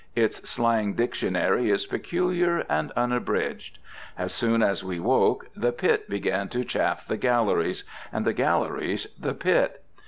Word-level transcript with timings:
Its 0.15 0.49
slang 0.49 0.93
dictionary 0.95 1.69
is 1.69 1.85
peculiar 1.85 2.65
and 2.67 2.89
unabridged. 2.93 3.77
As 4.17 4.33
soon 4.33 4.63
as 4.63 4.83
we 4.83 4.99
woke, 4.99 5.49
the 5.55 5.71
pit 5.71 6.09
began 6.09 6.49
to 6.49 6.65
chaff 6.65 7.07
the 7.07 7.17
galleries, 7.17 7.83
and 8.11 8.25
the 8.25 8.33
galleries 8.33 9.05
the 9.19 9.35
pit. 9.35 9.83